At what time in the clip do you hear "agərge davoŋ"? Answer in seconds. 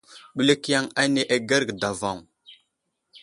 1.35-2.17